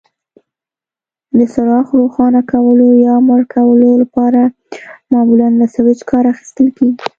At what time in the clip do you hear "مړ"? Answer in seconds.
3.27-3.41